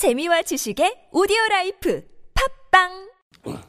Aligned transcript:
재미와 0.00 0.40
지식의 0.40 1.08
오디오 1.12 1.36
라이프 1.50 2.02
팟빵 2.72 3.12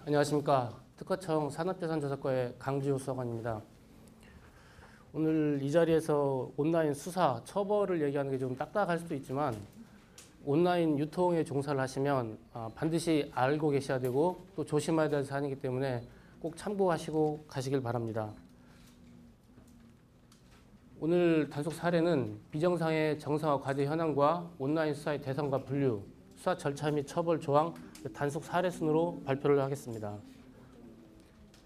안녕하십니까. 0.05 0.71
특허청 0.95 1.49
산업재산조사과의 1.49 2.55
강지호 2.57 2.97
수사관입니다. 2.97 3.61
오늘 5.11 5.59
이 5.61 5.69
자리에서 5.69 6.49
온라인 6.55 6.93
수사, 6.93 7.41
처벌을 7.43 8.01
얘기하는 8.03 8.31
게 8.31 8.37
좀 8.37 8.55
딱딱할 8.55 8.99
수도 8.99 9.13
있지만 9.15 9.53
온라인 10.45 10.97
유통에 10.97 11.43
종사를 11.43 11.77
하시면 11.77 12.37
아, 12.53 12.69
반드시 12.75 13.29
알고 13.35 13.71
계셔야 13.71 13.99
되고 13.99 14.45
또 14.55 14.63
조심해야 14.63 15.09
될 15.09 15.25
사안이기 15.25 15.55
때문에 15.59 16.01
꼭 16.39 16.55
참고하시고 16.55 17.43
가시길 17.49 17.81
바랍니다. 17.81 18.31
오늘 21.01 21.49
단속 21.49 21.73
사례는 21.73 22.39
비정상의 22.51 23.19
정상화 23.19 23.59
과제 23.59 23.85
현황과 23.85 24.49
온라인 24.59 24.93
수사의 24.93 25.19
대상과 25.21 25.65
분류, 25.65 26.01
수사 26.41 26.57
절차 26.57 26.89
및 26.89 27.05
처벌 27.05 27.39
조항 27.39 27.71
단속 28.15 28.43
사례 28.43 28.67
순으로 28.67 29.21
발표를 29.25 29.61
하겠습니다. 29.61 30.17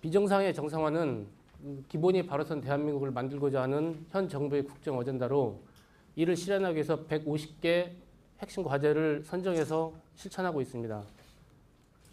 비정상의 0.01 0.53
정상화는 0.53 1.27
기본이 1.87 2.25
바로선 2.27 2.59
대한민국을 2.59 3.09
만들고자 3.09 3.61
하는 3.61 4.05
현 4.09 4.27
정부의 4.27 4.65
국정 4.65 4.97
어젠다로 4.97 5.61
이를 6.17 6.35
실현하기 6.35 6.75
위해서 6.75 7.05
150개 7.05 7.91
핵심 8.39 8.65
과제를 8.65 9.23
선정해서 9.23 9.93
실천하고 10.15 10.59
있습니다. 10.59 11.03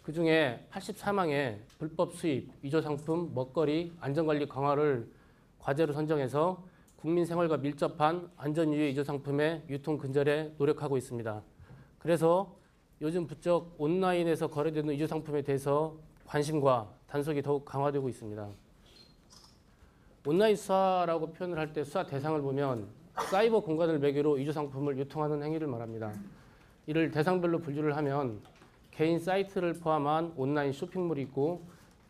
그 0.04 0.12
중에 0.12 0.64
84망의 0.70 1.58
불법 1.80 2.14
수입, 2.14 2.48
위조 2.62 2.80
상품, 2.80 3.34
먹거리, 3.34 3.92
안전관리 3.98 4.46
강화를 4.46 5.10
과제로 5.58 5.92
선정해서 5.92 6.62
국민 6.94 7.26
생활과 7.26 7.56
밀접한 7.56 8.30
안전 8.36 8.72
유해 8.72 8.86
위조 8.86 9.02
상품의 9.02 9.64
유통 9.68 9.98
근절에 9.98 10.54
노력하고 10.58 10.96
있습니다. 10.96 11.42
그래서 12.02 12.56
요즘 13.02 13.26
부쩍 13.26 13.74
온라인에서 13.78 14.46
거래되는 14.46 14.94
위조 14.94 15.08
상품에 15.08 15.42
대해서 15.42 15.96
관심과 16.24 16.88
단속이 17.08 17.42
더욱 17.42 17.64
강화되고 17.64 18.08
있습니다. 18.08 18.48
온라인 20.24 20.54
수사라고 20.54 21.32
표현을 21.32 21.58
할 21.58 21.72
때 21.72 21.82
수사 21.82 22.06
대상을 22.06 22.40
보면 22.40 22.86
사이버 23.28 23.58
공간을 23.58 23.98
매개로 23.98 24.34
위조 24.34 24.52
상품을 24.52 24.96
유통하는 24.98 25.42
행위를 25.42 25.66
말합니다. 25.66 26.12
이를 26.86 27.10
대상별로 27.10 27.58
분류를 27.58 27.96
하면 27.96 28.40
개인 28.92 29.18
사이트를 29.18 29.80
포함한 29.80 30.34
온라인 30.36 30.72
쇼핑몰이 30.72 31.22
있고 31.22 31.62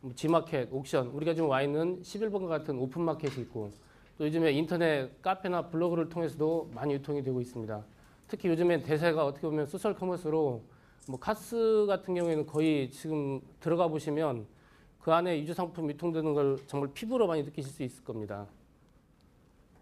뭐 0.03 0.12
지마켓, 0.15 0.69
옥션, 0.71 1.06
우리가 1.06 1.33
지금 1.33 1.49
와 1.49 1.62
있는 1.62 2.03
11번과 2.03 2.49
같은 2.49 2.79
오픈마켓이 2.79 3.41
있고 3.45 3.71
또 4.19 4.27
요즘에 4.27 4.53
인터넷 4.53 5.23
카페나 5.23 5.69
블로그를 5.69 6.11
통해서도 6.11 6.71
많이 6.75 6.93
유통이 6.93 7.23
되고 7.23 7.41
있습니다. 7.41 7.83
특히 8.29 8.51
요즘엔 8.51 8.83
대세가 8.83 9.25
어떻게 9.25 9.47
보면 9.47 9.65
소셜 9.65 9.95
커머스로 9.95 10.61
뭐 11.08 11.19
카스 11.19 11.84
같은 11.89 12.14
경우에는 12.14 12.47
거의 12.47 12.89
지금 12.91 13.41
들어가 13.58 13.89
보시면 13.89 14.47
그 15.00 15.12
안에 15.12 15.41
위조 15.41 15.53
상품 15.53 15.91
유통되는 15.91 16.33
걸 16.33 16.59
정말 16.69 16.91
피부로 16.94 17.27
많이 17.27 17.42
느끼실 17.42 17.72
수 17.72 17.83
있을 17.83 18.05
겁니다. 18.05 18.47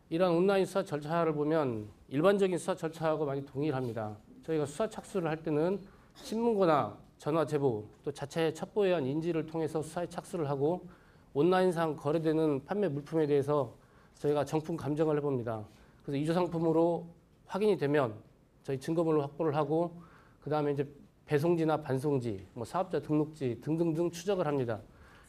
이러한 0.08 0.34
온라인 0.34 0.64
수사 0.64 0.82
절차를 0.82 1.34
보면 1.34 1.88
일반적인 2.08 2.56
수사 2.56 2.74
절차하고 2.74 3.27
많이 3.27 3.44
동일합니다. 3.44 4.16
저희가 4.44 4.64
수사 4.64 4.88
착수를 4.88 5.28
할 5.28 5.42
때는 5.42 5.78
신문고나 6.14 6.96
전화 7.18 7.44
제보 7.44 7.84
또 8.02 8.10
자체 8.10 8.52
첩보에 8.55 8.88
의한 8.88 9.06
인지를 9.06 9.44
통해서 9.44 9.82
수사에 9.82 10.06
착수를 10.08 10.48
하고 10.48 10.88
온라인상 11.34 11.96
거래되는 11.96 12.64
판매 12.64 12.88
물품에 12.88 13.27
대해서 13.27 13.74
저희가 14.14 14.46
정품 14.46 14.77
감정을 14.77 15.18
해봅니다. 15.18 15.66
그래서 16.02 16.16
이주 16.16 16.32
상품으로 16.32 17.06
확인이 17.46 17.77
되면 17.77 18.14
저희 18.62 18.80
증거물로 18.80 19.20
확보를 19.20 19.55
하고 19.55 20.00
그 20.40 20.48
다음에 20.48 20.72
이제 20.72 20.88
배송지나 21.31 21.77
반송지, 21.77 22.45
뭐 22.55 22.64
사업자 22.64 22.98
등록지 23.00 23.61
등등등 23.61 24.11
추적을 24.11 24.48
합니다. 24.48 24.81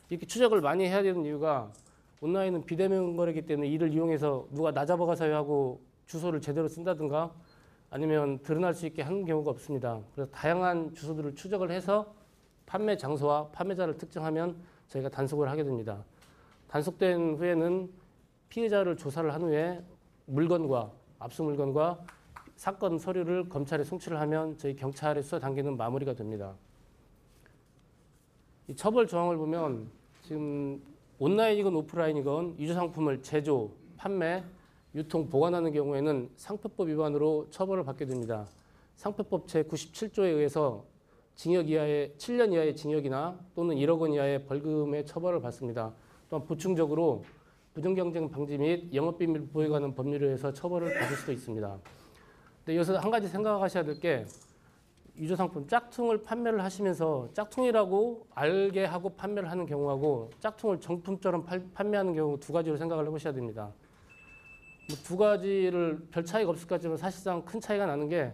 이렇게 0.09 0.25
추적을 0.25 0.59
많이 0.59 0.85
해야 0.85 1.03
되는 1.03 1.23
이유가 1.23 1.71
온라인은 2.21 2.65
비대면 2.65 3.15
거래기 3.15 3.43
때문에 3.43 3.69
이를 3.69 3.93
이용해서 3.93 4.47
누가 4.49 4.71
나 4.71 4.83
잡아가서요 4.83 5.35
하고 5.35 5.79
주소를 6.07 6.41
제대로 6.41 6.67
쓴다든가 6.67 7.31
아니면 7.91 8.39
드러날 8.39 8.73
수 8.73 8.87
있게 8.87 9.03
하는 9.03 9.25
경우가 9.25 9.51
없습니다. 9.51 9.99
그래서 10.15 10.31
다양한 10.31 10.95
주소들을 10.95 11.35
추적을 11.35 11.69
해서 11.69 12.11
판매 12.65 12.97
장소와 12.97 13.49
판매자를 13.49 13.95
특정하면 13.99 14.55
저희가 14.87 15.09
단속을 15.09 15.51
하게 15.51 15.63
됩니다. 15.63 16.03
단속된 16.67 17.35
후에는 17.35 17.91
피해자를 18.49 18.97
조사를 18.97 19.31
한 19.31 19.43
후에 19.43 19.83
물건과 20.25 20.91
압수 21.19 21.43
물건과 21.43 21.99
사건 22.61 22.99
서류를 22.99 23.49
검찰에 23.49 23.83
송치를 23.83 24.19
하면 24.19 24.55
저희 24.59 24.75
경찰의 24.75 25.23
수사 25.23 25.39
단계는 25.39 25.77
마무리가 25.77 26.13
됩니다. 26.13 26.53
이 28.67 28.75
처벌 28.75 29.07
조항을 29.07 29.35
보면 29.35 29.89
지금 30.21 30.79
온라인이건 31.17 31.75
오프라인이건 31.75 32.59
유조 32.59 32.75
상품을 32.75 33.23
제조, 33.23 33.71
판매, 33.97 34.43
유통, 34.93 35.27
보관하는 35.27 35.73
경우에는 35.73 36.29
상표법 36.35 36.89
위반으로 36.89 37.47
처벌을 37.49 37.83
받게 37.83 38.05
됩니다. 38.05 38.45
상표법 38.95 39.47
제97조에 39.47 40.25
의해서 40.25 40.85
징역 41.33 41.67
이하의 41.67 42.13
7년 42.19 42.53
이하의 42.53 42.75
징역이나 42.75 43.39
또는 43.55 43.75
1억 43.75 43.99
원 43.99 44.13
이하의 44.13 44.45
벌금의 44.45 45.07
처벌을 45.07 45.41
받습니다. 45.41 45.95
또한 46.29 46.45
보충적으로 46.45 47.25
부정경쟁 47.73 48.29
방지 48.29 48.55
및 48.59 48.93
영업비밀 48.93 49.47
보호에 49.47 49.67
관한 49.67 49.95
법률에 49.95 50.27
의해서 50.27 50.53
처벌을 50.53 50.93
받을 50.93 51.15
수도 51.17 51.31
있습니다. 51.31 51.79
근데 52.65 52.75
여기서 52.77 52.97
한 52.97 53.09
가지 53.11 53.27
생각하셔야 53.27 53.83
될 53.83 53.99
게 53.99 54.25
유조 55.17 55.35
상품 55.35 55.67
짝퉁을 55.67 56.23
판매를 56.23 56.63
하시면서 56.63 57.27
짝퉁이라고 57.33 58.27
알게 58.33 58.85
하고 58.85 59.09
판매를 59.09 59.51
하는 59.51 59.65
경우하고 59.65 60.29
짝퉁을 60.39 60.79
정품처럼 60.79 61.43
팔, 61.45 61.63
판매하는 61.73 62.15
경우 62.15 62.39
두 62.39 62.53
가지로 62.53 62.77
생각을 62.77 63.05
해보셔야 63.07 63.33
됩니다. 63.33 63.71
뭐 64.87 64.97
두 65.03 65.17
가지를 65.17 66.07
별 66.11 66.25
차이가 66.25 66.49
없을 66.51 66.67
것 66.67 66.75
같지만 66.75 66.97
사실상 66.97 67.43
큰 67.45 67.59
차이가 67.59 67.85
나는 67.85 68.07
게 68.09 68.33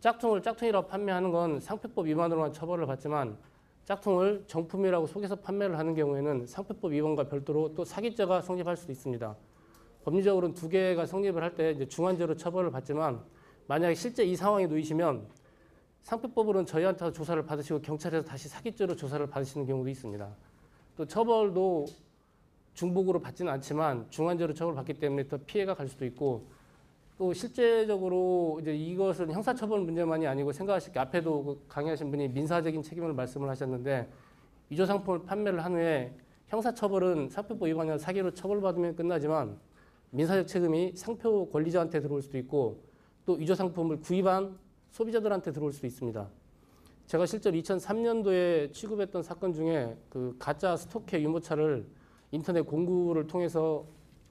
짝퉁을 0.00 0.42
짝퉁이라고 0.42 0.86
판매하는 0.86 1.30
건 1.30 1.60
상표법 1.60 2.06
위반으로만 2.06 2.52
처벌을 2.52 2.86
받지만 2.86 3.36
짝퉁을 3.84 4.44
정품이라고 4.46 5.06
속여서 5.06 5.36
판매를 5.36 5.78
하는 5.78 5.94
경우에는 5.94 6.46
상표법 6.46 6.92
위반과 6.92 7.24
별도로 7.24 7.74
또 7.74 7.84
사기죄가 7.84 8.42
성립할 8.42 8.76
수도 8.76 8.92
있습니다. 8.92 9.34
법리적으로는 10.04 10.54
두 10.54 10.68
개가 10.68 11.06
성립을 11.06 11.42
할때 11.42 11.86
중환죄로 11.86 12.36
처벌을 12.36 12.70
받지만 12.70 13.20
만약에 13.66 13.94
실제 13.94 14.24
이 14.24 14.34
상황에 14.34 14.66
놓이시면 14.66 15.26
상표법으로는 16.02 16.66
저희한테 16.66 17.12
조사를 17.12 17.44
받으시고 17.44 17.82
경찰에서 17.82 18.26
다시 18.26 18.48
사기죄로 18.48 18.96
조사를 18.96 19.26
받으시는 19.26 19.66
경우도 19.66 19.88
있습니다. 19.90 20.28
또 20.96 21.06
처벌도 21.06 21.86
중복으로 22.74 23.20
받지는 23.20 23.52
않지만 23.52 24.06
중환죄로 24.10 24.54
처벌받기 24.54 24.94
때문에 24.94 25.28
더 25.28 25.38
피해가 25.38 25.74
갈 25.74 25.88
수도 25.88 26.04
있고 26.06 26.46
또 27.18 27.34
실제적으로 27.34 28.58
이제 28.62 28.74
이것은 28.74 29.30
형사처벌 29.30 29.80
문제만이 29.80 30.26
아니고 30.26 30.52
생각하실 30.52 30.94
게 30.94 30.98
앞에도 30.98 31.44
그 31.44 31.64
강의하신 31.68 32.10
분이 32.10 32.28
민사적인 32.28 32.82
책임을 32.82 33.12
말씀을 33.12 33.48
하셨는데 33.50 34.08
위조 34.70 34.86
상품을 34.86 35.24
판매를 35.24 35.62
한 35.62 35.74
후에 35.74 36.14
형사처벌은 36.48 37.28
상표법 37.28 37.68
위반이나 37.68 37.98
사기로 37.98 38.32
처벌받으면 38.32 38.96
끝나지만 38.96 39.58
민사적 40.10 40.46
책임이 40.46 40.92
상표 40.96 41.48
권리자한테 41.48 42.00
들어올 42.00 42.22
수도 42.22 42.38
있고 42.38 42.82
또 43.24 43.34
위조 43.34 43.54
상품을 43.54 44.00
구입한 44.00 44.58
소비자들한테 44.90 45.52
들어올 45.52 45.72
수도 45.72 45.86
있습니다. 45.86 46.28
제가 47.06 47.26
실제로 47.26 47.56
2003년도에 47.56 48.72
취급했던 48.72 49.22
사건 49.22 49.52
중에 49.52 49.96
그 50.08 50.36
가짜 50.38 50.76
스토케 50.76 51.20
유모차를 51.22 51.86
인터넷 52.32 52.62
공구를 52.62 53.26
통해서 53.26 53.84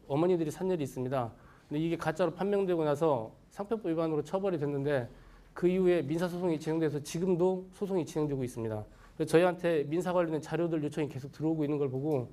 어머니들이 0.07 0.51
산 0.51 0.69
일이 0.71 0.83
있습니다. 0.83 1.33
근데 1.67 1.81
이게 1.81 1.97
가짜로 1.97 2.33
판명되고 2.33 2.83
나서 2.83 3.31
상표법 3.49 3.87
위반으로 3.91 4.23
처벌이 4.23 4.57
됐는데 4.57 5.09
그 5.53 5.67
이후에 5.67 6.01
민사소송이 6.01 6.59
진행돼서 6.59 7.03
지금도 7.03 7.67
소송이 7.73 8.05
진행되고 8.05 8.43
있습니다. 8.43 8.85
그래서 9.15 9.29
저희한테 9.31 9.83
민사 9.83 10.13
관련된 10.13 10.41
자료들 10.41 10.83
요청이 10.83 11.09
계속 11.09 11.31
들어오고 11.31 11.63
있는 11.65 11.77
걸 11.77 11.89
보고 11.89 12.31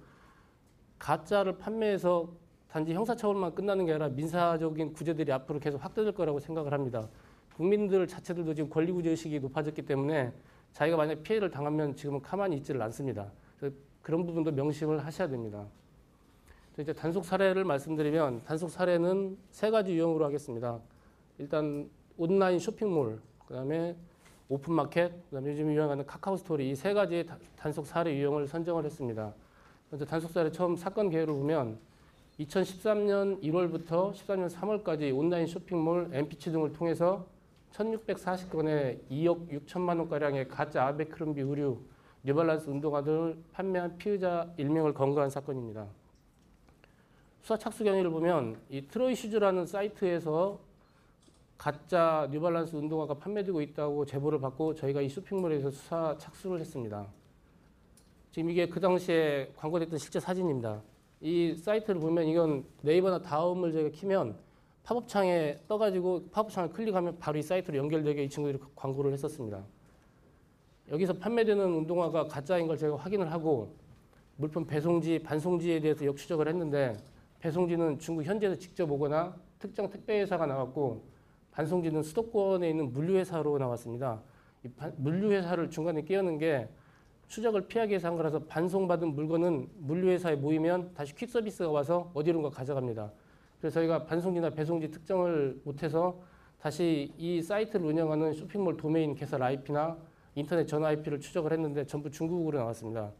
가짜를 0.98 1.58
판매해서 1.58 2.28
단지 2.76 2.92
형사처벌만 2.92 3.54
끝나는 3.54 3.86
게 3.86 3.92
아니라 3.92 4.10
민사적인 4.10 4.92
구제들이 4.92 5.32
앞으로 5.32 5.58
계속 5.58 5.82
확대될 5.82 6.12
거라고 6.12 6.38
생각을 6.38 6.74
합니다. 6.74 7.08
국민들 7.54 8.06
자체들도 8.06 8.52
지금 8.52 8.68
권리구제 8.68 9.08
의식이 9.08 9.40
높아졌기 9.40 9.80
때문에 9.80 10.30
자기가 10.72 10.98
만약 10.98 11.22
피해를 11.22 11.50
당하면 11.50 11.96
지금은 11.96 12.20
가만히 12.20 12.58
있지를 12.58 12.82
않습니다. 12.82 13.32
그런 14.02 14.26
부분도 14.26 14.52
명심을 14.52 15.02
하셔야 15.06 15.26
됩니다. 15.26 15.64
이제 16.78 16.92
단속 16.92 17.24
사례를 17.24 17.64
말씀드리면 17.64 18.44
단속 18.44 18.68
사례는 18.68 19.38
세 19.50 19.70
가지 19.70 19.94
유형으로 19.94 20.26
하겠습니다. 20.26 20.78
일단 21.38 21.88
온라인 22.18 22.58
쇼핑몰, 22.58 23.22
그다음에 23.46 23.96
오픈마켓, 24.50 25.30
그다음에 25.30 25.50
요즘 25.52 25.72
유행하는 25.72 26.04
카카오 26.04 26.36
스토리 26.36 26.68
이 26.68 26.74
세 26.74 26.92
가지의 26.92 27.24
단속 27.56 27.86
사례 27.86 28.14
유형을 28.14 28.46
선정을 28.46 28.84
했습니다. 28.84 29.32
먼저 29.90 30.04
단속 30.04 30.30
사례 30.30 30.50
처음 30.50 30.76
사건 30.76 31.08
개요를 31.08 31.32
보면 31.32 31.95
2013년 32.40 33.42
1월부터 33.42 34.12
14년 34.12 34.50
3월까지 34.50 35.16
온라인 35.16 35.46
쇼핑몰, 35.46 36.10
MP치 36.12 36.52
등을 36.52 36.72
통해서 36.72 37.26
1640건의 37.72 39.00
2억 39.10 39.66
6천만 39.66 39.98
원가량의 39.98 40.48
가짜 40.48 40.86
아베크롬비 40.86 41.40
의류, 41.40 41.78
뉴발란스 42.24 42.68
운동화 42.68 43.02
등을 43.02 43.42
판매한 43.52 43.96
피의자 43.96 44.52
1명을 44.58 44.92
검거한 44.92 45.30
사건입니다. 45.30 45.86
수사 47.40 47.56
착수 47.56 47.84
경위를 47.84 48.10
보면 48.10 48.60
이 48.68 48.86
트로이 48.86 49.14
슈즈라는 49.14 49.64
사이트에서 49.64 50.58
가짜 51.56 52.28
뉴발란스 52.30 52.76
운동화가 52.76 53.14
판매되고 53.14 53.62
있다고 53.62 54.04
제보를 54.04 54.40
받고 54.40 54.74
저희가 54.74 55.00
이 55.00 55.08
쇼핑몰에서 55.08 55.70
수사 55.70 56.16
착수를 56.18 56.60
했습니다. 56.60 57.06
지금 58.30 58.50
이게 58.50 58.68
그 58.68 58.78
당시에 58.78 59.52
광고됐던 59.56 59.98
실제 59.98 60.20
사진입니다. 60.20 60.82
이 61.26 61.56
사이트를 61.56 62.00
보면 62.00 62.28
이건 62.28 62.64
네이버나 62.82 63.20
다음을 63.20 63.72
저희가 63.72 63.88
키면 63.90 64.36
팝업창에 64.84 65.58
떠가지고 65.66 66.28
팝업창을 66.30 66.70
클릭하면 66.70 67.18
바로 67.18 67.36
이 67.36 67.42
사이트로 67.42 67.76
연결되게 67.76 68.22
이 68.22 68.28
친구들이 68.28 68.62
광고를 68.76 69.12
했었습니다. 69.12 69.64
여기서 70.88 71.14
판매되는 71.14 71.64
운동화가 71.64 72.28
가짜인 72.28 72.68
걸 72.68 72.76
제가 72.76 72.94
확인을 72.94 73.32
하고 73.32 73.74
물품 74.36 74.68
배송지, 74.68 75.18
반송지에 75.24 75.80
대해서 75.80 76.06
역추적을 76.06 76.46
했는데 76.46 76.96
배송지는 77.40 77.98
중국 77.98 78.22
현지에서 78.22 78.54
직접 78.54 78.88
오거나 78.88 79.34
특정 79.58 79.90
택배회사가 79.90 80.46
나왔고 80.46 81.02
반송지는 81.50 82.04
수도권에 82.04 82.70
있는 82.70 82.92
물류회사로 82.92 83.58
나왔습니다. 83.58 84.22
이 84.64 84.68
물류회사를 84.98 85.70
중간에 85.70 86.02
끼얹는 86.02 86.38
게 86.38 86.68
추적을 87.28 87.66
피하기 87.68 87.90
위해서 87.90 88.08
한 88.08 88.16
거라서 88.16 88.40
반송받은 88.40 89.14
물건은 89.14 89.68
물류회사에 89.78 90.36
모이면 90.36 90.94
다시 90.94 91.14
퀵서비스가 91.14 91.70
와서 91.70 92.10
어디론가 92.14 92.50
가져갑니다. 92.50 93.12
그래서 93.60 93.74
저희가 93.74 94.04
반송지나 94.04 94.50
배송지 94.50 94.90
특정을 94.90 95.60
못해서 95.64 96.20
다시 96.60 97.12
이 97.16 97.42
사이트를 97.42 97.84
운영하는 97.86 98.32
쇼핑몰 98.32 98.76
도메인 98.76 99.14
개설 99.14 99.42
IP나 99.42 99.96
인터넷 100.34 100.66
전화 100.66 100.88
IP를 100.88 101.20
추적을 101.20 101.52
했는데 101.52 101.84
전부 101.86 102.10
중국으로 102.10 102.58
나왔습니다. 102.58 103.12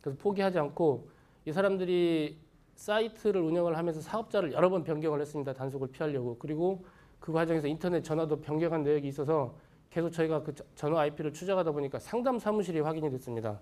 그래서 0.00 0.18
포기하지 0.20 0.58
않고 0.58 1.08
이 1.46 1.52
사람들이 1.52 2.38
사이트를 2.74 3.40
운영을 3.40 3.76
하면서 3.76 4.00
사업자를 4.00 4.52
여러 4.52 4.68
번 4.70 4.82
변경을 4.82 5.20
했습니다. 5.20 5.52
단속을 5.52 5.88
피하려고. 5.88 6.36
그리고 6.38 6.84
그 7.20 7.32
과정에서 7.32 7.68
인터넷 7.68 8.02
전화도 8.02 8.40
변경한 8.40 8.82
내역이 8.82 9.08
있어서 9.08 9.54
계속 9.94 10.10
저희가 10.10 10.42
그 10.42 10.52
전화 10.74 11.00
IP를 11.00 11.32
추적하다 11.32 11.70
보니까 11.70 11.98
상담 12.00 12.38
사무실이 12.38 12.80
확인이 12.80 13.08
됐습니다. 13.10 13.60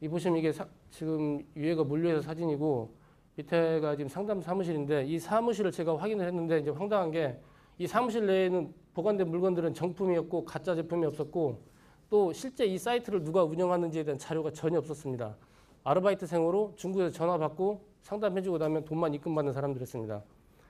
이 0.00 0.08
보시면 0.08 0.38
이게 0.38 0.52
사, 0.52 0.66
지금 0.90 1.40
위에가 1.54 1.84
물류회사 1.84 2.20
사진이고 2.20 2.92
밑에가 3.36 3.96
지금 3.96 4.08
상담 4.08 4.42
사무실인데 4.42 5.04
이 5.06 5.18
사무실을 5.18 5.70
제가 5.70 5.96
확인을 5.96 6.26
했는데 6.26 6.58
이제 6.58 6.70
황당한 6.70 7.10
게 7.10 7.40
이 7.78 7.86
사무실 7.88 8.26
내에는 8.26 8.72
보관된 8.94 9.28
물건들은 9.28 9.74
정품이었고 9.74 10.44
가짜 10.44 10.76
제품이 10.76 11.06
없었고 11.06 11.60
또 12.08 12.32
실제 12.32 12.64
이 12.64 12.78
사이트를 12.78 13.24
누가 13.24 13.42
운영하는지에 13.42 14.04
대한 14.04 14.16
자료가 14.16 14.52
전혀 14.52 14.78
없었습니다. 14.78 15.36
아르바이트생으로 15.82 16.74
중국에서 16.76 17.10
전화 17.10 17.36
받고 17.36 17.84
상담해주고 18.02 18.58
나면 18.58 18.84
돈만 18.84 19.14
입금받는 19.14 19.52
사람들이었습니다. 19.52 20.22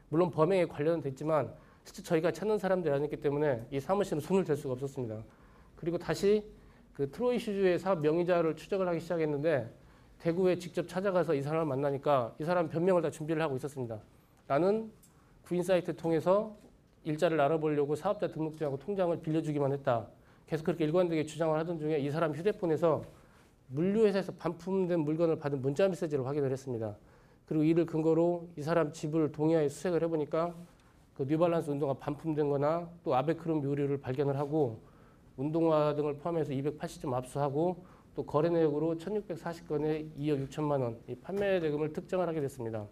물론 0.09 0.31
범행에 0.31 0.65
관련됐지만 0.67 1.53
실제 1.85 2.03
저희가 2.03 2.33
찾는 2.33 2.59
사람들이 2.59 2.93
아니기 2.93 3.17
때문에 3.17 3.67
이 3.71 3.79
사무실은 3.79 4.21
손을 4.21 4.45
댈 4.45 4.57
수가 4.57 4.73
없었습니다. 4.73 5.23
그리고 5.77 5.99
다시 5.99 6.45
그 6.95 7.11
트로이 7.11 7.39
슈즈의 7.39 7.79
사업 7.79 8.01
명의자를 8.01 8.57
추적을 8.57 8.89
하기 8.89 9.01
시작했는데 9.01 9.71
대구에 10.19 10.59
직접 10.59 10.89
찾아가서 10.89 11.35
이 11.35 11.43
사람을 11.43 11.67
만나니까 11.67 12.35
이 12.39 12.45
사람 12.45 12.69
변명을 12.69 13.03
다 13.03 13.11
준비를 13.11 13.43
하고 13.43 13.57
있었습니다. 13.57 14.01
나는 14.47 14.91
구인 15.43 15.63
사이트 15.63 15.95
통해서 15.95 16.57
일자를 17.05 17.39
알아보려고 17.41 17.95
사업자 17.95 18.29
등록증하고 18.29 18.79
통장을 18.79 19.21
빌려주기만 19.21 19.73
했다. 19.73 20.09
계속 20.47 20.65
그렇게 20.65 20.85
일관되게 20.85 21.27
주장을 21.27 21.59
하던 21.59 21.79
중에 21.79 21.99
이 21.99 22.11
사람 22.11 22.33
휴대폰에서 22.33 23.05
물류회사에서 23.69 24.33
반품된 24.33 25.01
물건을 25.01 25.39
받은 25.39 25.61
문자 25.61 25.87
메시지를 25.89 26.27
확인을 26.27 26.51
했습니다. 26.51 26.97
그리고 27.47 27.65
이를 27.65 27.85
근거로 27.85 28.49
이 28.57 28.63
사람 28.63 28.93
집을 28.93 29.33
동해에 29.33 29.69
수색을 29.69 30.03
해보니까 30.05 30.55
그 31.15 31.23
뉴발란스 31.23 31.71
운동화 31.71 31.95
반품된 31.95 32.49
거나 32.49 32.89
또 33.05 33.15
아베크롬 33.15 33.63
묘류를 33.63 34.01
발견을 34.01 34.37
하고 34.39 34.81
운동화 35.37 35.95
등을 35.95 36.19
포함해서 36.19 36.53
280점 36.53 37.13
압수하고 37.13 37.85
또 38.15 38.25
거래 38.25 38.49
내역으로 38.49 38.97
1640건에 38.97 40.17
2억 40.19 40.49
6천만 40.49 40.81
원 40.83 40.99
판매 41.23 41.61
대금을 41.61 41.93
특정을 41.93 42.29
하게 42.29 42.41
됐습니다. 42.41 42.87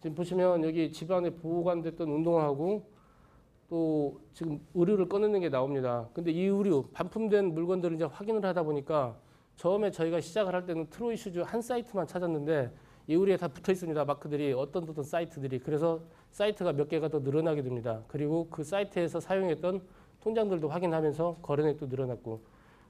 지금 0.00 0.14
보시면 0.14 0.64
여기 0.64 0.90
집안에 0.90 1.30
보관됐던 1.30 2.08
운동화하고 2.08 2.82
또 3.68 4.20
지금 4.32 4.60
의류를 4.74 5.08
꺼내는 5.08 5.40
게 5.40 5.48
나옵니다. 5.48 6.08
근데 6.12 6.32
이 6.32 6.46
의류 6.46 6.88
반품된 6.92 7.54
물건들을 7.54 7.96
이제 7.96 8.04
확인을 8.04 8.44
하다 8.44 8.62
보니까 8.62 9.16
처음에 9.56 9.90
저희가 9.90 10.20
시작을 10.20 10.54
할 10.54 10.64
때는 10.64 10.88
트로이 10.88 11.16
슈즈 11.16 11.40
한 11.40 11.60
사이트만 11.60 12.06
찾았는데 12.06 12.72
이 13.10 13.14
의류에 13.14 13.36
다 13.38 13.48
붙어 13.48 13.72
있습니다. 13.72 14.04
마크들이 14.04 14.52
어떤 14.52 14.88
어떤 14.88 15.02
사이트들이 15.02 15.58
그래서 15.58 16.00
사이트가 16.30 16.72
몇 16.74 16.88
개가 16.88 17.08
더 17.08 17.18
늘어나게 17.18 17.60
됩니다. 17.60 18.04
그리고 18.06 18.46
그 18.48 18.62
사이트에서 18.62 19.18
사용했던 19.18 19.82
통장들도 20.20 20.68
확인하면서 20.68 21.38
거래액도 21.42 21.86
늘어났고 21.86 22.40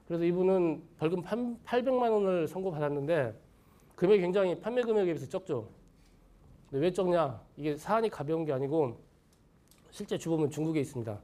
그래서 0.05 0.23
이분은 0.23 0.83
벌금 0.99 1.23
800만 1.23 2.11
원을 2.11 2.47
선고받았는데 2.47 3.33
금액이 3.95 4.21
굉장히 4.21 4.59
판매 4.59 4.83
금액에 4.83 5.05
비해서 5.05 5.27
적죠. 5.27 5.69
근데 6.69 6.85
왜 6.85 6.93
적냐? 6.93 7.41
이게 7.57 7.75
사안이 7.75 8.09
가벼운 8.09 8.45
게 8.45 8.53
아니고 8.53 8.99
실제 9.89 10.19
주범은 10.19 10.51
중국에 10.51 10.81
있습니다. 10.81 11.19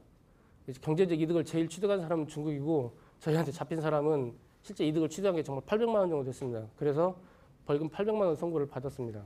경제적 0.80 1.20
이득을 1.20 1.44
제일 1.44 1.68
취득한 1.68 2.00
사람은 2.00 2.26
중국이고 2.26 2.96
저희한테 3.20 3.52
잡힌 3.52 3.80
사람은 3.80 4.34
실제 4.62 4.84
이득을 4.84 5.08
취득한 5.08 5.36
게 5.36 5.44
정말 5.44 5.62
800만 5.66 5.94
원 5.94 6.08
정도 6.08 6.24
됐습니다. 6.24 6.66
그래서 6.76 7.16
벌금 7.68 7.90
800만 7.90 8.22
원 8.22 8.34
선고를 8.34 8.66
받았습니다. 8.66 9.22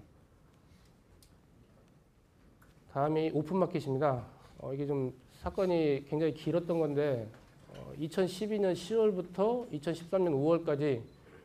다음이 2.90 3.30
오픈마켓입니다. 3.32 4.26
어, 4.58 4.74
이게 4.74 4.84
좀 4.84 5.14
사건이 5.34 6.06
굉장히 6.08 6.34
길었던 6.34 6.80
건데 6.80 7.28
어, 7.68 7.92
2012년 7.96 8.72
10월부터 8.72 9.70
2013년 9.70 10.32
5월까지 10.32 11.02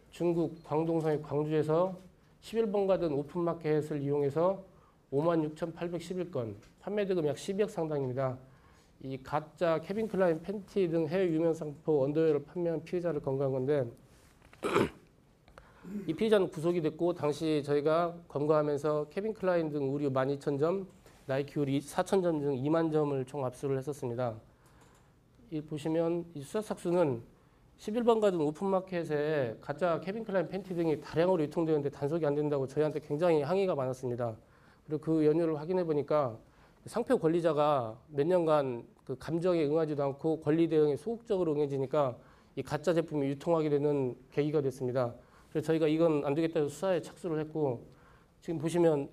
중국 0.09 0.55
광동성의 0.63 1.21
광주에서 1.21 1.95
11번가 2.41 2.87
등 2.87 3.13
오픈마켓을 3.13 4.01
이용해서 4.01 4.63
56,811건, 5.11 6.55
판매대금 6.79 7.27
약 7.27 7.35
12억 7.35 7.69
상당입니다. 7.69 8.39
이 9.03 9.21
가짜 9.21 9.79
캘빈 9.81 10.07
클라인 10.07 10.41
팬티 10.41 10.87
등 10.87 11.07
해외 11.07 11.27
유명 11.27 11.53
상품 11.53 12.01
언더웨어를 12.01 12.43
판매한 12.45 12.83
피의자를 12.83 13.21
검거한 13.21 13.51
건데 13.51 13.85
이 16.05 16.13
피의자는 16.13 16.49
구속이 16.49 16.81
됐고 16.81 17.13
당시 17.13 17.61
저희가 17.65 18.15
검거하면서 18.27 19.07
캘빈 19.09 19.33
클라인 19.33 19.69
등 19.69 19.93
의류 19.93 20.09
12,000점, 20.11 20.85
나이키 21.25 21.59
의류 21.59 21.79
4,000점 21.79 22.39
등 22.39 22.55
2만 22.55 22.91
점을 22.91 23.25
총 23.25 23.45
압수를 23.45 23.77
했었습니다. 23.77 24.35
이 25.51 25.61
보시면 25.61 26.25
이 26.33 26.41
수사 26.41 26.66
착수는 26.66 27.21
11번가 27.77 28.19
등 28.19 28.41
오픈마켓에 28.41 29.57
가짜 29.61 29.99
캘빈 30.01 30.23
클라인 30.23 30.47
팬티 30.47 30.73
등이 30.73 30.99
다량으로 30.99 31.43
유통되는데 31.43 31.89
단속이 31.89 32.25
안 32.25 32.35
된다고 32.35 32.67
저희한테 32.67 32.99
굉장히 32.99 33.41
항의가 33.41 33.75
많았습니다. 33.75 34.35
그리고 34.87 35.01
그 35.01 35.25
연유를 35.25 35.59
확인해 35.59 35.83
보니까 35.83 36.37
상표 36.85 37.17
권리자가 37.17 37.97
몇 38.09 38.25
년간 38.25 38.85
그 39.05 39.15
감정에 39.17 39.65
응하지도 39.65 40.03
않고 40.03 40.39
권리 40.41 40.67
대응에 40.67 40.95
소극적으로 40.95 41.53
응해지니까 41.53 42.17
이 42.55 42.63
가짜 42.63 42.93
제품이 42.93 43.27
유통하게 43.27 43.69
되는 43.69 44.15
계기가 44.31 44.61
됐습니다. 44.61 45.13
그래서 45.57 45.65
저희가 45.65 45.87
이건 45.87 46.23
안 46.23 46.35
되겠다 46.35 46.59
해서 46.59 46.69
수사에 46.69 47.01
착수를 47.01 47.39
했고 47.39 47.83
지금 48.41 48.59
보시면 48.59 49.09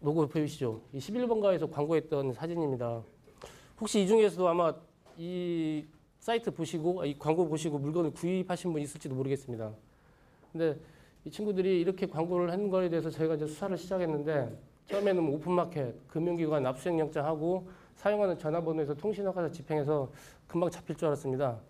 로고 0.00 0.26
보이시죠? 0.26 0.80
이 0.92 0.98
11번가에서 0.98 1.70
광고했던 1.70 2.32
사진입니다. 2.32 3.00
혹시 3.80 4.02
이 4.02 4.08
중에서도 4.08 4.48
아마 4.48 4.74
이 5.16 5.84
사이트 6.18 6.50
보시고 6.50 7.04
이 7.04 7.16
광고 7.16 7.46
보시고 7.46 7.78
물건을 7.78 8.10
구입하신 8.10 8.72
분 8.72 8.82
있을지도 8.82 9.14
모르겠습니다. 9.14 9.72
근데 10.50 10.76
이 11.24 11.30
친구들이 11.30 11.80
이렇게 11.80 12.08
광고를 12.08 12.50
한 12.50 12.68
거에 12.68 12.88
대해서 12.88 13.08
저희가 13.08 13.36
이제 13.36 13.46
수사를 13.46 13.78
시작했는데 13.78 14.58
처음에는 14.86 15.22
뭐 15.22 15.36
오픈마켓, 15.36 16.08
금융기관 16.08 16.66
압수수색영장하고 16.66 17.68
사용하는 17.94 18.36
전화번호에서 18.36 18.94
통신허가서 18.94 19.52
집행해서 19.52 20.10
금방 20.48 20.68
잡힐 20.68 20.96
줄 20.96 21.06
알았습니다. 21.06 21.60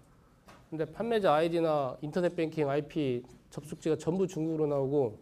근데 0.70 0.84
판매자 0.84 1.34
아이디나 1.34 1.96
인터넷 2.00 2.36
뱅킹 2.36 2.68
IP 2.68 3.24
접속지가 3.50 3.96
전부 3.96 4.28
중국으로 4.28 4.68
나오고 4.68 5.18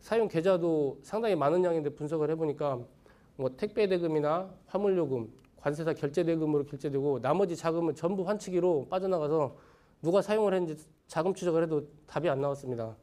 사용 0.00 0.26
계좌도 0.26 0.98
상당히 1.02 1.36
많은 1.36 1.62
양인데 1.62 1.90
분석을 1.90 2.28
해보니까 2.30 2.80
뭐 3.36 3.50
택배 3.56 3.86
대금이나 3.86 4.52
화물 4.66 4.98
요금, 4.98 5.32
관세사 5.58 5.92
결제 5.92 6.24
대금으로 6.24 6.64
결제되고 6.64 7.20
나머지 7.20 7.54
자금은 7.54 7.94
전부 7.94 8.26
환치기로 8.26 8.88
빠져나가서 8.90 9.56
누가 10.02 10.20
사용을 10.20 10.54
했는지 10.54 10.84
자금 11.06 11.34
추적을 11.34 11.62
해도 11.62 11.86
답이 12.08 12.28
안 12.28 12.40
나왔습니다. 12.40 12.96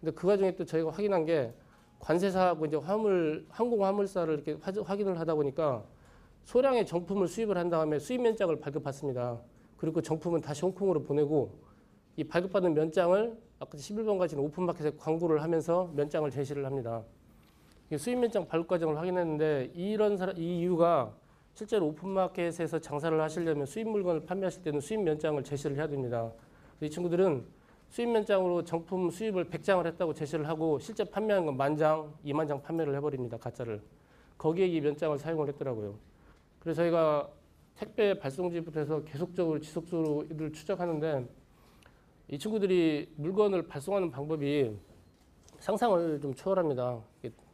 근데 0.00 0.12
그 0.12 0.26
과정에 0.26 0.56
또 0.56 0.64
저희가 0.64 0.90
확인한 0.90 1.26
게 1.26 1.52
관세사하고 1.98 2.64
이제 2.64 2.76
화물 2.78 3.44
항공 3.50 3.84
화물사를 3.84 4.32
이렇게 4.32 4.56
확인을 4.82 5.20
하다 5.20 5.34
보니까 5.34 5.84
소량의 6.44 6.86
정품을 6.86 7.28
수입을 7.28 7.58
한 7.58 7.68
다음에 7.68 7.98
수입 7.98 8.22
면적을 8.22 8.58
발급받습니다. 8.58 9.38
그리고 9.76 9.96
그 9.96 10.02
정품은 10.02 10.40
다시 10.40 10.62
홍콩으로 10.62 11.02
보내고 11.02 11.58
이 12.16 12.24
발급받은 12.24 12.74
면장을 12.74 13.36
아까 13.58 13.78
11번 13.78 14.18
가진 14.18 14.38
오픈마켓에 14.38 14.92
광고를 14.98 15.42
하면서 15.42 15.90
면장을 15.94 16.30
제시를 16.30 16.64
합니다. 16.66 17.02
수입 17.96 18.18
면장 18.18 18.46
발급 18.48 18.68
과정을 18.68 18.98
확인했는데 18.98 19.72
이런 19.74 20.16
사람, 20.16 20.36
이 20.36 20.58
이유가 20.58 21.14
실제로 21.54 21.86
오픈마켓에서 21.86 22.80
장사를 22.80 23.18
하시려면 23.20 23.64
수입 23.64 23.88
물건을 23.88 24.26
판매하실 24.26 24.62
때는 24.62 24.80
수입 24.80 25.00
면장을 25.00 25.42
제시를 25.42 25.76
해야 25.76 25.86
됩니다. 25.86 26.32
이 26.80 26.90
친구들은 26.90 27.46
수입 27.88 28.08
면장으로 28.08 28.64
정품 28.64 29.10
수입을 29.10 29.48
100장을 29.48 29.86
했다고 29.86 30.12
제시를 30.12 30.48
하고 30.48 30.78
실제 30.78 31.04
판매한 31.04 31.46
건 31.46 31.56
만장, 31.56 32.12
2만 32.24 32.48
장 32.48 32.60
판매를 32.60 32.94
해버립니다. 32.96 33.36
가짜를. 33.38 33.80
거기에 34.36 34.66
이 34.66 34.80
면장을 34.80 35.16
사용을 35.16 35.48
했더라고요. 35.48 35.94
그래서 36.58 36.82
저희가 36.82 37.30
택배 37.76 38.18
발송지부터 38.18 38.80
해서 38.80 39.04
계속적으로 39.04 39.60
지속적으로 39.60 40.24
이를 40.30 40.52
추적하는데 40.52 41.26
이 42.28 42.38
친구들이 42.38 43.12
물건을 43.16 43.66
발송하는 43.68 44.10
방법이 44.10 44.74
상상을 45.58 46.20
좀 46.20 46.34
초월합니다. 46.34 47.00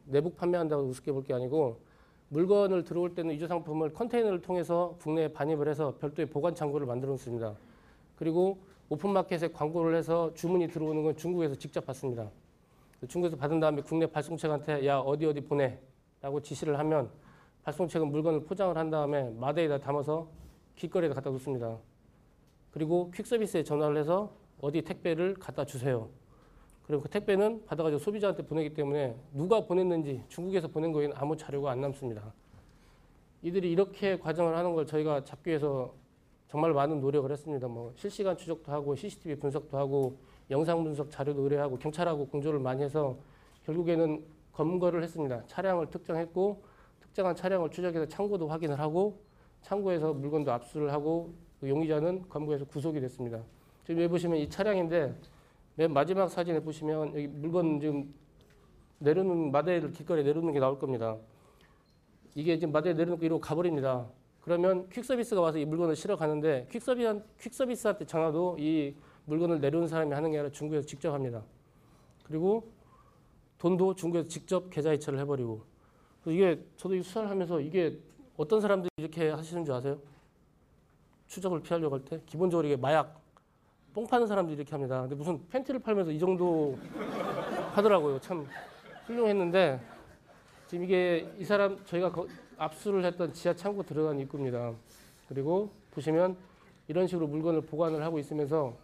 내복 0.07 0.37
판매한다고 0.37 0.85
우습게 0.85 1.13
볼 1.13 1.25
게 1.25 1.35
아니고 1.35 1.81
물건을 2.29 2.85
들어올 2.85 3.15
때는 3.15 3.35
이조 3.35 3.47
상품을 3.47 3.93
컨테이너를 3.93 4.41
통해서 4.41 4.97
국내에 5.01 5.29
반입을 5.29 5.69
해서 5.69 5.97
별도의 6.01 6.31
보관 6.31 6.55
창고를 6.55 6.87
만들어 6.87 7.13
놓습니다. 7.13 7.55
그리고 8.17 8.59
오픈마켓에 8.89 9.49
광고를 9.49 9.97
해서 9.97 10.33
주문이 10.35 10.69
들어오는 10.69 11.03
건 11.03 11.17
중국에서 11.17 11.55
직접 11.57 11.85
받습니다. 11.85 12.31
중국에서 13.09 13.37
받은 13.37 13.61
다음에 13.61 13.83
국내 13.83 14.07
발송책한테 14.07 14.87
야 14.87 14.99
어디 14.99 15.27
어디 15.27 15.41
보내라고 15.41 16.41
지시를 16.43 16.79
하면 16.79 17.11
발송책은 17.65 18.11
물건을 18.11 18.45
포장을 18.45 18.77
한 18.77 18.91
다음에 18.91 19.31
마대에다 19.31 19.79
담아서 19.79 20.29
길거리에다 20.77 21.15
갖다 21.15 21.31
놓습니다. 21.31 21.79
그리고 22.73 23.11
퀵서비스에 23.13 23.63
전화를 23.63 23.97
해서 23.97 24.33
어디 24.61 24.83
택배를 24.83 25.35
갖다 25.35 25.65
주세요. 25.65 26.09
그리고 26.87 27.03
그 27.03 27.09
택배는 27.09 27.65
받아가지고 27.67 27.99
소비자한테 28.01 28.45
보내기 28.45 28.75
때문에 28.75 29.17
누가 29.33 29.65
보냈는지 29.65 30.23
중국에서 30.29 30.69
보낸 30.69 30.93
거에는 30.93 31.17
아무 31.17 31.37
자료가 31.37 31.71
안 31.71 31.81
남습니다. 31.81 32.33
이들이 33.43 33.71
이렇게 33.71 34.19
과정을 34.19 34.57
하는 34.57 34.75
걸 34.75 34.87
저희가 34.87 35.25
잡기 35.25 35.51
위해서 35.51 35.95
정말 36.49 36.73
많은 36.73 37.01
노력을 37.01 37.31
했습니다. 37.31 37.69
뭐 37.69 37.93
실시간 37.97 38.37
추적도 38.37 38.73
하고 38.73 38.95
CCTV 38.95 39.37
분석도 39.37 39.79
하고 39.79 40.19
영상 40.51 40.83
분석 40.83 41.11
자료도 41.11 41.43
의뢰하고 41.43 41.79
경찰하고 41.79 42.27
공조를 42.27 42.59
많이 42.59 42.83
해서 42.83 43.17
결국에는 43.65 44.25
검거를 44.53 45.03
했습니다. 45.03 45.47
차량을 45.47 45.89
특정했고 45.91 46.63
특정한 47.13 47.37
차량을 47.37 47.71
추적해서 47.71 48.07
창고도 48.07 48.49
확인을 48.49 48.81
하고 48.81 49.21
창고에서 49.61 50.15
물건도 50.15 50.51
압수를 50.51 50.93
하고 50.93 51.35
그 51.61 51.69
용의자는 51.69 52.29
검거해서 52.31 52.65
구속이 52.65 53.01
됐습니다. 53.01 53.43
지금 53.85 54.01
여기 54.01 54.11
보시면 54.11 54.39
이 54.39 54.49
차량인데 54.49 55.15
맨 55.75 55.93
마지막 55.93 56.29
사진에 56.29 56.61
보시면 56.61 57.09
여기 57.09 57.27
물건 57.29 57.81
지금 57.81 58.15
내려놓는 58.99 59.53
마대를 59.53 59.93
길거리에 59.93 60.25
내려놓는 60.25 60.55
게 60.55 60.61
나올 60.61 60.79
겁니다. 60.79 61.19
이게 62.35 62.59
지금 62.59 62.73
마대에 62.73 62.95
내려놓고 62.95 63.25
이러고 63.27 63.41
가버립니다. 63.43 64.09
그러면 64.41 64.89
퀵서비스가 64.89 65.41
와서 65.43 65.59
이 65.59 65.67
물건을 65.67 65.95
실어 65.95 66.17
가는데 66.17 66.67
퀵서비스, 66.71 67.23
퀵서비스한테 67.39 68.07
전화도 68.07 68.57
이 68.59 68.97
물건을 69.27 69.61
내려온 69.61 69.87
사람이 69.87 70.15
하는 70.15 70.31
게 70.31 70.39
아니라 70.39 70.51
중국에서 70.51 70.87
직접 70.87 71.13
합니다. 71.13 71.45
그리고 72.25 72.73
돈도 73.59 73.97
중국에서 73.97 74.29
직접 74.29 74.71
계좌 74.71 74.95
이체를 74.95 75.19
해버리고 75.21 75.72
이게 76.31 76.63
저도 76.77 76.95
이 76.95 77.03
수사를 77.03 77.29
하면서 77.29 77.61
이게 77.61 77.99
어떤 78.37 78.61
사람들이 78.61 78.89
이렇게 78.97 79.31
하시는 79.31 79.65
줄 79.65 79.75
아세요? 79.75 79.99
추적을 81.27 81.61
피하려고 81.63 81.97
할 81.97 82.05
때 82.05 82.21
기본적으로 82.27 82.67
이게 82.67 82.77
마약 82.77 83.21
뽕 83.95 84.07
파는 84.07 84.27
사람들이 84.27 84.57
이렇게 84.57 84.71
합니다. 84.71 85.01
근데 85.03 85.15
무슨 85.15 85.47
팬티를 85.49 85.81
팔면서 85.81 86.11
이 86.13 86.19
정도 86.19 86.79
하더라고요. 87.75 88.21
참 88.21 88.47
훌륭했는데 89.07 89.81
지금 90.69 90.85
이게 90.85 91.31
이 91.39 91.45
사람 91.45 91.83
저희가 91.85 92.11
압수를 92.57 93.05
했던 93.05 93.33
지하 93.33 93.55
창고 93.55 93.83
들어간 93.83 94.19
입구입니다. 94.21 94.73
그리고 95.29 95.71
보시면 95.91 96.37
이런 96.89 97.07
식으로 97.07 97.27
물건을 97.27 97.63
보관을 97.63 98.03
하고 98.03 98.19
있으면서 98.19 98.75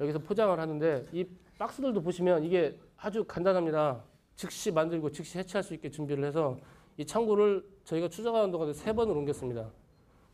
여기서 0.00 0.18
포장을 0.18 0.58
하는데 0.58 1.06
이 1.12 1.26
박스들도 1.58 2.00
보시면 2.02 2.42
이게 2.44 2.76
아주 2.96 3.22
간단합니다. 3.24 4.02
즉시 4.40 4.72
만들고 4.72 5.10
즉시 5.10 5.38
해체할 5.38 5.62
수 5.62 5.74
있게 5.74 5.90
준비를 5.90 6.24
해서 6.24 6.58
이 6.96 7.04
창고를 7.04 7.62
저희가 7.84 8.08
추적하는 8.08 8.50
동안에 8.50 8.72
세 8.72 8.90
번을 8.90 9.14
옮겼습니다. 9.14 9.70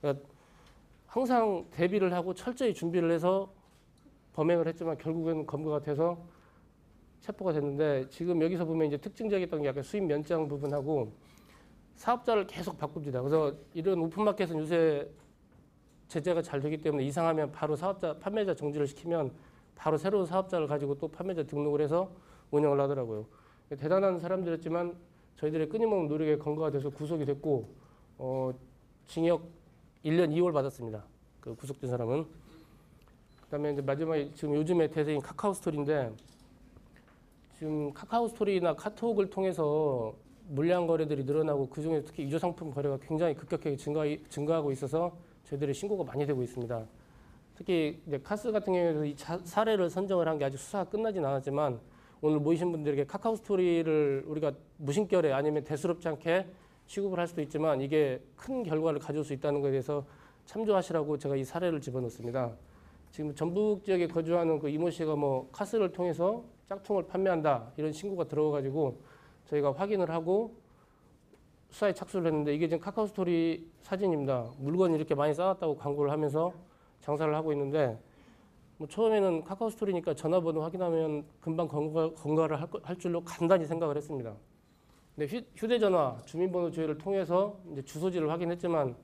그러니까 0.01 0.25
항상 1.09 1.67
대비를 1.73 2.13
하고 2.15 2.33
철저히 2.33 2.73
준비를 2.73 3.11
해서 3.11 3.53
범행을 4.35 4.69
했지만 4.69 4.97
결국에는 4.97 5.45
검거가 5.45 5.81
돼서 5.81 6.25
체포가 7.19 7.53
됐는데 7.53 8.09
지금 8.09 8.41
여기서 8.41 8.65
보면 8.65 8.87
이제 8.87 8.97
특징적이었던 8.97 9.63
게 9.63 9.69
약간 9.69 9.83
수입 9.83 10.05
면장 10.05 10.47
부분하고 10.47 11.13
사업자를 11.97 12.47
계속 12.47 12.79
바꿉니다. 12.79 13.21
그래서 13.23 13.57
이런 13.75 13.99
오픈마켓은 14.03 14.57
요새 14.61 15.11
제재가 16.07 16.43
잘 16.43 16.61
되기 16.61 16.77
때문에 16.77 17.03
이상하면 17.03 17.51
바로 17.51 17.75
사업자 17.75 18.17
판매자 18.21 18.55
정지를 18.55 18.87
시키면 18.87 19.33
바로 19.75 19.99
새로운 19.99 20.27
사업자를 20.27 20.69
가지고 20.69 20.95
또 20.95 21.09
판매자 21.09 21.43
등록을 21.43 21.81
해서 21.81 22.13
운영을 22.53 22.81
하더라고요. 22.81 23.27
대단한 23.71 24.21
사람들이었지만 24.21 24.95
저희들의 25.37 25.69
끊임없는 25.69 26.09
노력에 26.09 26.37
검거가 26.39 26.71
돼서 26.71 26.89
구속이 26.91 27.25
됐고 27.25 27.69
어, 28.19 28.53
징역 29.07 29.43
1년 30.05 30.31
2월 30.31 30.53
받았습니다. 30.53 31.05
그 31.41 31.55
구속된 31.57 31.91
사람은. 31.91 32.27
그다음에 33.43 33.73
이제 33.73 33.83
마지막에 33.83 34.31
지금 34.35 34.55
요즘에 34.55 34.89
대세인 34.89 35.21
카카오 35.21 35.53
스토리인데 35.53 36.13
지금 37.59 37.93
카카오 37.93 38.29
스토리나 38.29 38.75
카톡을 38.75 39.31
통해서 39.31 40.15
물량 40.49 40.87
거래들이 40.87 41.25
늘어나고 41.25 41.69
그 41.69 41.83
중에 41.83 42.03
특히 42.05 42.25
이조 42.25 42.39
상품 42.39 42.71
거래가 42.71 42.99
굉장히 42.99 43.35
급격하게 43.35 43.77
증가, 43.77 44.03
증가하고 44.29 44.71
있어서 44.73 45.17
저희들의 45.45 45.75
신고가 45.75 46.05
많이 46.05 46.25
되고 46.27 46.43
있습니다. 46.43 46.85
특히 47.57 48.01
이제 48.07 48.19
카스 48.23 48.53
같은 48.53 48.73
경우에도 48.73 49.05
이 49.05 49.17
자, 49.17 49.39
사례를 49.43 49.91
선정을 49.91 50.29
한 50.29 50.39
게 50.39 50.45
아직 50.45 50.59
수사가 50.59 50.85
끝나진 50.91 51.25
않았지만 51.25 51.81
오늘 52.23 52.41
모이신 52.41 52.73
분들에게 52.73 53.05
카카오 53.05 53.37
스토리를 53.37 54.25
우리가 54.27 54.53
무심결에 54.79 55.33
아니면 55.33 55.65
대수롭지 55.65 56.09
않게 56.09 56.47
취급을 56.87 57.19
할 57.19 57.27
수도 57.27 57.43
있지만 57.43 57.81
이게 57.81 58.23
큰 58.37 58.63
결과를 58.63 59.01
가져올 59.01 59.25
수 59.25 59.33
있다는 59.35 59.61
것에 59.61 59.73
대해서 59.73 60.05
참조하시라고 60.47 61.19
제가 61.19 61.37
이 61.37 61.45
사례를 61.45 61.81
집어넣습니다. 61.81 62.53
지금 63.11 63.35
전북 63.35 63.85
지역에 63.85 64.07
거주하는 64.07 64.59
그 64.59 64.69
이모 64.69 64.91
씨가 64.91 65.17
뭐 65.17 65.49
카스를 65.53 65.93
통해서 65.93 66.45
짝퉁을 66.69 67.07
판매한다 67.07 67.73
이런 67.77 67.93
신고가 67.93 68.25
들어와가지고 68.25 69.01
저희가 69.47 69.73
확인을 69.73 70.11
하고 70.11 70.55
수사에 71.71 71.93
착수를 71.93 72.27
했는데 72.27 72.55
이게 72.55 72.69
지금 72.69 72.81
카카오 72.81 73.07
스토리 73.07 73.69
사진입니다. 73.83 74.53
물건이 74.59 74.95
이렇게 74.95 75.15
많이 75.15 75.35
쌓았다고 75.35 75.77
광고를 75.77 76.11
하면서 76.11 76.53
장사를 77.01 77.35
하고 77.35 77.53
있는데 77.53 77.99
뭐 78.79 78.87
처음에는 78.87 79.45
카카오 79.45 79.71
스토리니까 79.71 80.15
전화번호 80.15 80.63
확인하면 80.63 81.25
금방 81.41 81.67
건가, 81.67 82.11
건가 82.15 82.47
를 82.47 82.61
할, 82.61 82.69
할 82.83 82.97
줄로 82.99 83.25
간단히 83.25 83.65
생각을 83.65 83.97
했습니다. 83.97 84.35
근데 85.15 85.45
휴대전화, 85.57 86.19
주민번호 86.27 86.71
조회를 86.71 86.99
통해서 86.99 87.59
이제 87.73 87.83
주소지를 87.83 88.31
확인했지만 88.31 88.95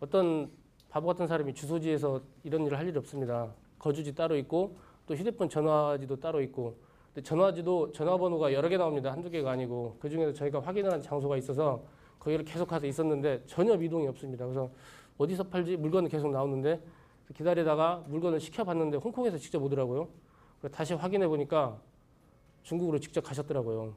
어떤 0.00 0.50
바보 0.88 1.06
같은 1.06 1.28
사람이 1.28 1.54
주소지에서 1.54 2.20
이런 2.42 2.66
일을 2.66 2.76
할 2.76 2.88
일이 2.88 2.98
없습니다. 2.98 3.54
거주지 3.78 4.14
따로 4.14 4.36
있고 4.38 4.76
또 5.06 5.14
휴대폰 5.14 5.48
전화지도 5.48 6.18
따로 6.18 6.40
있고 6.42 6.76
근데 7.14 7.22
전화지도 7.22 7.92
전화번호가 7.92 8.52
여러 8.52 8.68
개 8.68 8.76
나옵니다. 8.76 9.12
한두 9.12 9.30
개가 9.30 9.52
아니고 9.52 9.98
그중에서 10.00 10.32
저희가 10.32 10.60
확인을 10.60 10.90
한 10.90 11.00
장소가 11.00 11.36
있어서 11.36 11.84
거기를 12.18 12.44
계속 12.44 12.66
가서 12.66 12.86
있었는데 12.86 13.44
전혀 13.46 13.76
미동이 13.76 14.08
없습니다. 14.08 14.44
그래서 14.44 14.68
어디서 15.18 15.44
팔지 15.44 15.76
물건은 15.76 16.08
계속 16.08 16.30
나오는데 16.30 16.80
기다리다가 17.34 18.04
물건을 18.08 18.40
시켜봤는데 18.40 18.98
홍콩에서 18.98 19.38
직접 19.38 19.62
오더라고요. 19.62 20.08
다시 20.70 20.94
확인해 20.94 21.26
보니까 21.26 21.80
중국으로 22.62 22.98
직접 22.98 23.22
가셨더라고요. 23.22 23.94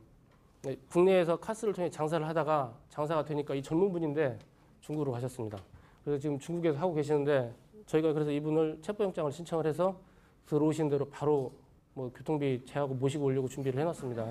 네, 0.63 0.75
국내에서 0.89 1.37
카스를 1.37 1.73
통해 1.73 1.89
장사를 1.89 2.27
하다가 2.27 2.73
장사가 2.89 3.23
되니까 3.25 3.53
이 3.53 3.61
젊은 3.61 3.91
분인데 3.91 4.39
중국으로 4.81 5.11
가셨습니다. 5.11 5.59
그래서 6.03 6.19
지금 6.19 6.39
중국에서 6.39 6.79
하고 6.79 6.93
계시는데 6.93 7.53
저희가 7.85 8.13
그래서 8.13 8.31
이분을 8.31 8.79
체포영장을 8.81 9.31
신청을 9.31 9.67
해서 9.67 9.99
들어오신 10.47 10.89
대로 10.89 11.05
바로 11.09 11.53
뭐 11.93 12.11
교통비 12.13 12.63
제하고 12.65 12.95
모시고 12.95 13.25
오려고 13.25 13.47
준비를 13.47 13.79
해놨습니다. 13.79 14.25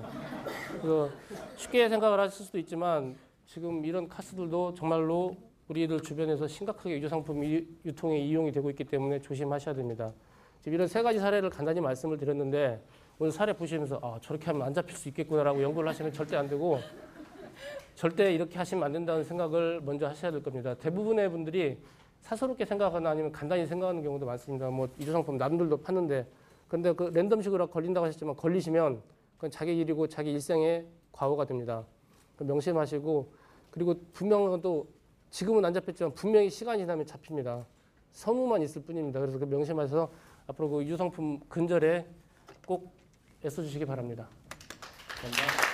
그래서 0.81 1.09
쉽게 1.55 1.89
생각을 1.89 2.19
하실 2.19 2.45
수도 2.45 2.59
있지만 2.59 3.15
지금 3.45 3.85
이런 3.85 4.07
카스들도 4.07 4.73
정말로 4.73 5.35
우리들 5.67 5.99
주변에서 6.01 6.47
심각하게 6.47 6.97
유조 6.97 7.09
상품 7.09 7.43
유통에 7.43 8.19
이용이 8.19 8.51
되고 8.51 8.69
있기 8.69 8.83
때문에 8.83 9.19
조심하셔야 9.19 9.73
됩니다. 9.73 10.13
지금 10.61 10.75
이런 10.75 10.87
세 10.87 11.01
가지 11.01 11.19
사례를 11.19 11.49
간단히 11.49 11.81
말씀을 11.81 12.17
드렸는데 12.17 12.83
오늘 13.17 13.31
사례 13.31 13.53
보시면서 13.53 13.99
아 14.03 14.19
저렇게 14.21 14.45
하면 14.47 14.61
안 14.61 14.73
잡힐 14.73 14.95
수 14.95 15.09
있겠구나라고 15.09 15.61
연구를 15.63 15.89
하시면 15.89 16.13
절대 16.13 16.35
안 16.35 16.47
되고 16.47 16.79
절대 17.95 18.33
이렇게 18.33 18.57
하시면 18.57 18.83
안 18.83 18.91
된다는 18.91 19.23
생각을 19.23 19.81
먼저 19.81 20.07
하셔야 20.07 20.31
될 20.31 20.43
겁니다. 20.43 20.75
대부분의 20.75 21.31
분들이 21.31 21.77
사서롭게 22.21 22.65
생각하거나 22.65 23.09
아니면 23.09 23.31
간단히 23.31 23.65
생각하는 23.65 24.03
경우도 24.03 24.25
많습니다. 24.25 24.69
뭐 24.69 24.87
이주상품 24.99 25.37
남들도 25.37 25.77
파는데 25.77 26.27
근데 26.67 26.93
그 26.93 27.03
랜덤식으로 27.13 27.67
걸린다고 27.67 28.05
하셨지만 28.05 28.35
걸리시면 28.35 29.01
그건 29.35 29.49
자기 29.49 29.79
일이고 29.79 30.07
자기 30.07 30.31
일생의 30.31 30.85
과오가 31.11 31.45
됩니다. 31.45 31.85
그 32.35 32.43
명심하시고 32.43 33.31
그리고 33.71 33.95
분명한 34.13 34.61
또 34.61 34.87
지금은 35.29 35.65
안 35.65 35.73
잡혔지만 35.73 36.13
분명히 36.13 36.49
시간이 36.49 36.83
지나면 36.83 37.05
잡힙니다. 37.05 37.65
서무만 38.11 38.61
있을 38.61 38.81
뿐입니다. 38.83 39.19
그래서 39.19 39.37
그 39.37 39.45
명심하셔서 39.45 40.09
앞으로 40.47 40.69
그 40.69 40.83
유상품 40.85 41.39
근절에 41.49 42.05
꼭 42.65 42.91
애써주시기 43.43 43.85
바랍니다. 43.85 44.27
감사합니다. 45.21 45.64